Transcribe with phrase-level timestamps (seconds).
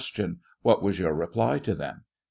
[0.63, 1.97] What was your reply to them?
[2.07, 2.07] A.